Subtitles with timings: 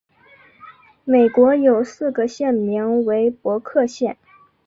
[1.03, 4.17] 美国有四个县名为伯克县。